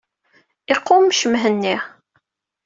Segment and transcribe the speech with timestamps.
[0.73, 1.77] Iqummec Mhenni.